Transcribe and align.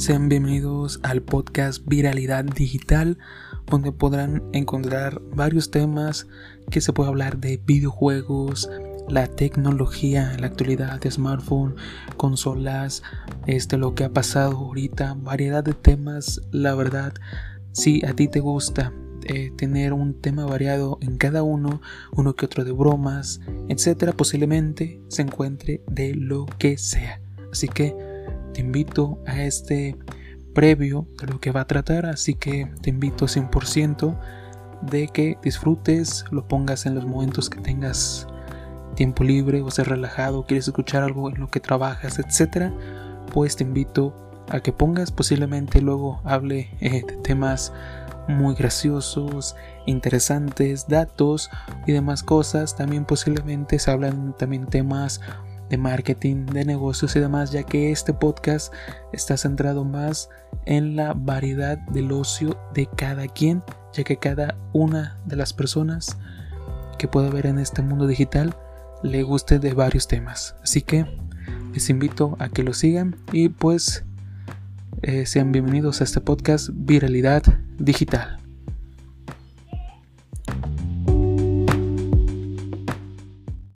sean 0.00 0.30
bienvenidos 0.30 0.98
al 1.02 1.20
podcast 1.20 1.84
Viralidad 1.86 2.42
Digital, 2.44 3.18
donde 3.66 3.92
podrán 3.92 4.42
encontrar 4.54 5.20
varios 5.34 5.70
temas 5.70 6.26
que 6.70 6.80
se 6.80 6.94
puede 6.94 7.10
hablar 7.10 7.36
de 7.36 7.60
videojuegos, 7.66 8.70
la 9.10 9.26
tecnología 9.26 10.34
la 10.40 10.46
actualidad 10.46 10.98
de 11.00 11.10
smartphone, 11.10 11.76
consolas, 12.16 13.02
este 13.46 13.76
lo 13.76 13.94
que 13.94 14.04
ha 14.04 14.08
pasado 14.08 14.56
ahorita, 14.56 15.18
variedad 15.20 15.62
de 15.62 15.74
temas, 15.74 16.40
la 16.50 16.74
verdad, 16.74 17.12
si 17.72 18.02
a 18.06 18.14
ti 18.14 18.26
te 18.26 18.40
gusta 18.40 18.94
eh, 19.24 19.52
tener 19.58 19.92
un 19.92 20.18
tema 20.18 20.46
variado 20.46 20.96
en 21.02 21.18
cada 21.18 21.42
uno, 21.42 21.82
uno 22.12 22.36
que 22.36 22.46
otro 22.46 22.64
de 22.64 22.72
bromas, 22.72 23.42
etcétera, 23.68 24.14
posiblemente 24.14 24.98
se 25.08 25.20
encuentre 25.20 25.82
de 25.90 26.14
lo 26.14 26.46
que 26.58 26.78
sea. 26.78 27.20
Así 27.52 27.68
que 27.68 28.09
te 28.60 28.66
invito 28.66 29.18
a 29.26 29.42
este 29.42 29.96
previo 30.52 31.06
de 31.18 31.28
lo 31.28 31.40
que 31.40 31.50
va 31.50 31.62
a 31.62 31.66
tratar, 31.66 32.04
así 32.04 32.34
que 32.34 32.70
te 32.82 32.90
invito 32.90 33.24
100% 33.24 34.20
de 34.82 35.08
que 35.08 35.38
disfrutes, 35.42 36.26
lo 36.30 36.46
pongas 36.46 36.84
en 36.84 36.94
los 36.94 37.06
momentos 37.06 37.48
que 37.48 37.58
tengas 37.58 38.26
tiempo 38.96 39.24
libre 39.24 39.62
o 39.62 39.70
ser 39.70 39.88
relajado, 39.88 40.44
quieres 40.44 40.68
escuchar 40.68 41.02
algo 41.02 41.30
en 41.30 41.40
lo 41.40 41.48
que 41.48 41.58
trabajas, 41.58 42.18
etcétera, 42.18 42.70
pues 43.32 43.56
te 43.56 43.64
invito 43.64 44.14
a 44.50 44.60
que 44.60 44.72
pongas 44.74 45.10
posiblemente 45.10 45.80
luego 45.80 46.20
hable 46.24 46.68
eh, 46.80 47.02
de 47.06 47.16
temas 47.22 47.72
muy 48.28 48.54
graciosos, 48.54 49.56
interesantes, 49.86 50.86
datos 50.86 51.50
y 51.86 51.92
demás 51.92 52.22
cosas. 52.22 52.76
También 52.76 53.06
posiblemente 53.06 53.78
se 53.78 53.90
hablan 53.90 54.36
también 54.36 54.66
temas 54.66 55.20
de 55.70 55.78
marketing, 55.78 56.46
de 56.46 56.64
negocios 56.64 57.16
y 57.16 57.20
demás, 57.20 57.52
ya 57.52 57.62
que 57.62 57.92
este 57.92 58.12
podcast 58.12 58.72
está 59.12 59.36
centrado 59.36 59.84
más 59.84 60.28
en 60.66 60.96
la 60.96 61.14
variedad 61.14 61.78
del 61.78 62.12
ocio 62.12 62.58
de 62.74 62.86
cada 62.96 63.28
quien, 63.28 63.62
ya 63.94 64.04
que 64.04 64.18
cada 64.18 64.56
una 64.72 65.18
de 65.24 65.36
las 65.36 65.52
personas 65.52 66.18
que 66.98 67.08
puede 67.08 67.30
ver 67.30 67.46
en 67.46 67.58
este 67.58 67.82
mundo 67.82 68.06
digital 68.06 68.54
le 69.02 69.22
guste 69.22 69.58
de 69.58 69.72
varios 69.72 70.08
temas. 70.08 70.56
Así 70.62 70.82
que 70.82 71.06
les 71.72 71.88
invito 71.88 72.36
a 72.38 72.48
que 72.48 72.64
lo 72.64 72.74
sigan 72.74 73.16
y 73.32 73.48
pues 73.48 74.04
eh, 75.02 75.24
sean 75.24 75.52
bienvenidos 75.52 76.00
a 76.00 76.04
este 76.04 76.20
podcast 76.20 76.68
Viralidad 76.72 77.42
Digital. 77.78 78.39